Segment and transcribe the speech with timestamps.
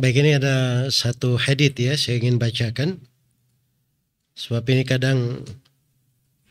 [0.00, 3.04] Baik ini ada satu hadith ya saya ingin bacakan.
[4.32, 5.44] Sebab ini kadang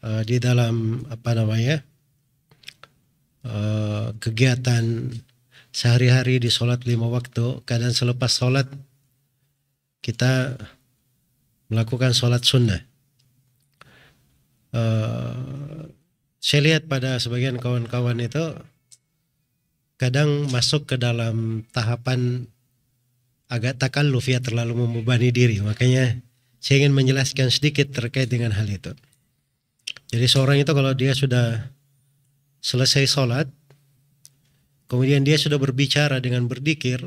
[0.06, 1.82] uh, di dalam apa namanya
[3.42, 5.10] uh, kegiatan
[5.74, 8.70] sehari-hari di sholat lima waktu, kadang selepas sholat
[10.06, 10.54] kita
[11.74, 12.86] melakukan sholat sunnah.
[14.70, 15.90] Uh,
[16.38, 18.54] saya lihat pada sebagian kawan-kawan itu
[19.98, 22.46] kadang masuk ke dalam tahapan
[23.50, 25.58] agak takalluf ya terlalu membebani diri.
[25.60, 26.22] Makanya
[26.62, 28.94] saya ingin menjelaskan sedikit terkait dengan hal itu.
[30.14, 31.74] Jadi seorang itu kalau dia sudah
[32.62, 33.50] selesai sholat,
[34.86, 37.02] kemudian dia sudah berbicara dengan berdikir,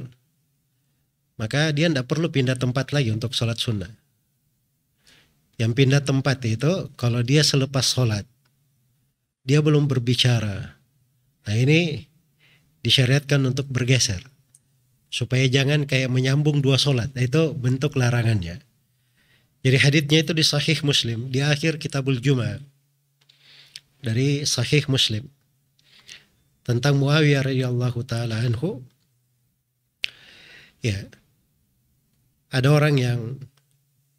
[1.38, 3.90] maka dia tidak perlu pindah tempat lagi untuk sholat sunnah.
[5.62, 8.26] Yang pindah tempat itu kalau dia selepas sholat,
[9.46, 10.74] dia belum berbicara.
[11.42, 12.06] Nah ini
[12.82, 14.31] disyariatkan untuk bergeser
[15.12, 17.12] supaya jangan kayak menyambung dua solat.
[17.12, 18.64] Itu bentuk larangannya.
[19.62, 22.58] Jadi haditnya itu di Sahih Muslim di akhir Kitabul Jumat
[24.02, 25.28] dari Sahih Muslim
[26.66, 28.82] tentang Muawiyah radhiyallahu taala anhu.
[30.82, 31.06] Ya.
[32.50, 33.20] Ada orang yang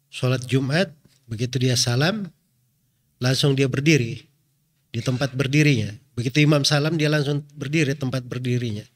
[0.08, 0.90] sholat Jumat
[1.28, 2.30] begitu dia salam
[3.20, 4.24] langsung dia berdiri
[4.90, 5.92] di tempat berdirinya.
[6.14, 8.86] Begitu imam salam dia langsung berdiri tempat berdirinya.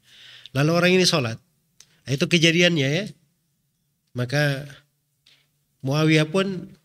[0.55, 1.37] Lalu orang ini sholat.
[2.05, 3.05] Nah, itu kejadiannya ya.
[4.15, 4.67] Maka
[5.79, 6.75] Muawiyah pun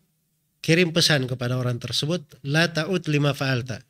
[0.62, 3.82] kirim pesan kepada orang tersebut, la ta'ud lima fa'alta.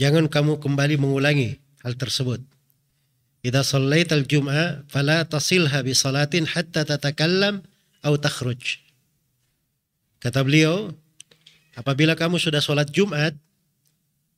[0.00, 2.40] Jangan kamu kembali mengulangi hal tersebut.
[3.44, 7.60] Idza shallaital jum'a fala tasilha bi salatin hatta tatakallam
[8.00, 8.80] au takhruj.
[10.24, 10.96] Kata beliau,
[11.76, 13.36] apabila kamu sudah sholat Jumat,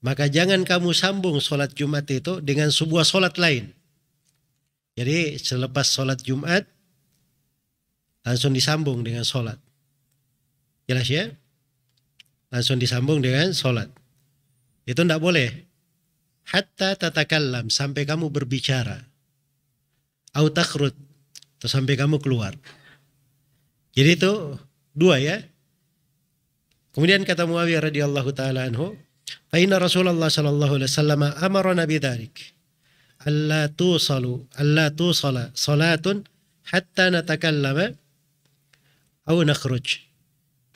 [0.03, 3.70] maka jangan kamu sambung sholat Jumat itu dengan sebuah sholat lain.
[4.97, 6.64] Jadi selepas sholat Jumat
[8.25, 9.61] langsung disambung dengan sholat.
[10.89, 11.28] Jelas ya?
[12.48, 13.92] Langsung disambung dengan sholat.
[14.89, 15.52] Itu tidak boleh.
[16.48, 19.05] Hatta tatakallam sampai kamu berbicara.
[20.33, 20.96] Au takhrut
[21.61, 22.57] atau sampai kamu keluar.
[23.92, 24.33] Jadi itu
[24.96, 25.45] dua ya.
[26.96, 28.96] Kemudian kata Muawiyah radhiyallahu taala anhu,
[29.52, 32.55] "Fa inna Rasulullah sallallahu alaihi wasallam amara nabi dzalik."
[33.24, 36.27] Alla tusalu alla tusala salatun
[36.68, 37.94] hatta natakallama
[39.27, 40.02] au nakhruj.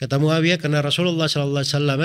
[0.01, 2.03] Kata Muawiyah karena Rasulullah sallallahu alaihi wasallam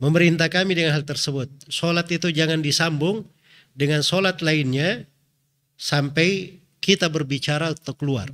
[0.00, 1.50] memerintah kami dengan hal tersebut.
[1.68, 3.28] Salat itu jangan disambung
[3.76, 5.04] dengan salat lainnya
[5.76, 8.32] sampai kita berbicara atau keluar.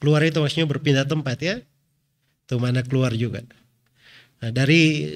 [0.00, 1.56] Keluar itu maksudnya berpindah tempat ya.
[2.48, 3.44] Itu mana keluar juga.
[4.42, 5.06] Nah, dari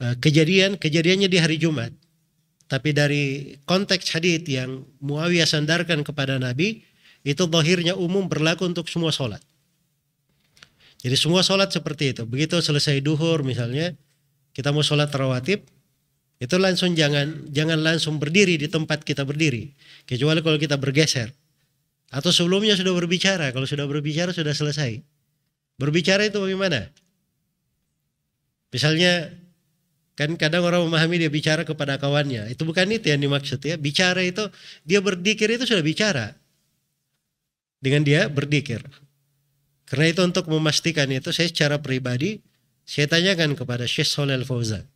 [0.00, 1.94] uh, kejadian kejadiannya di hari Jumat.
[2.66, 6.82] Tapi dari konteks hadis yang Muawiyah sandarkan kepada Nabi,
[7.22, 9.42] itu zahirnya umum berlaku untuk semua sholat.
[11.02, 12.22] Jadi semua sholat seperti itu.
[12.26, 13.94] Begitu selesai duhur misalnya,
[14.50, 15.62] kita mau sholat rawatib,
[16.36, 19.70] itu langsung jangan jangan langsung berdiri di tempat kita berdiri.
[20.04, 21.30] Kecuali kalau kita bergeser.
[22.10, 23.54] Atau sebelumnya sudah berbicara.
[23.54, 25.00] Kalau sudah berbicara sudah selesai.
[25.78, 26.88] Berbicara itu bagaimana?
[28.74, 29.32] Misalnya
[30.16, 32.48] Kan kadang orang memahami dia bicara kepada kawannya.
[32.48, 33.76] Itu bukan itu yang dimaksud ya.
[33.76, 34.48] Bicara itu,
[34.88, 36.32] dia berdikir itu sudah bicara.
[37.84, 38.80] Dengan dia berdikir.
[39.84, 42.40] Karena itu untuk memastikan itu, saya secara pribadi,
[42.88, 44.88] saya tanyakan kepada Syekh Solel Fauzan.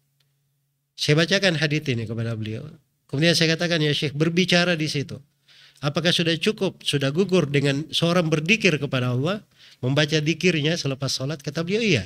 [0.96, 2.64] Saya bacakan hadith ini kepada beliau.
[3.04, 5.20] Kemudian saya katakan, ya Syekh, berbicara di situ.
[5.84, 9.44] Apakah sudah cukup, sudah gugur dengan seorang berdikir kepada Allah,
[9.84, 11.44] membaca dikirnya selepas sholat?
[11.44, 12.04] Kata beliau, iya,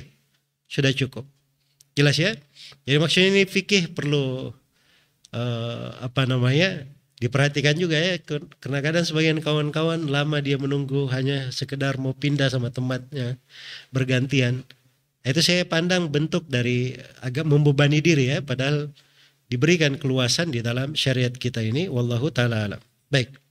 [0.67, 1.23] sudah cukup.
[1.95, 2.35] Jelas ya?
[2.83, 4.51] Jadi maksudnya ini fikih perlu
[5.31, 6.83] uh, apa namanya
[7.23, 8.19] diperhatikan juga ya.
[8.59, 13.39] Karena kadang sebagian kawan-kawan lama dia menunggu hanya sekedar mau pindah sama tempatnya
[13.95, 14.67] bergantian.
[15.25, 18.43] Itu saya pandang bentuk dari agak membebani diri ya.
[18.43, 18.91] Padahal
[19.47, 21.87] diberikan keluasan di dalam syariat kita ini.
[21.87, 22.81] Wallahu taala alam.
[23.07, 23.44] Baik